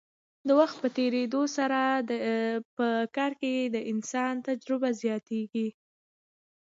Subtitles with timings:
[0.47, 1.79] د وخت په تیریدو سره
[2.75, 5.67] په کار کې د انسان تجربه زیاتیږي.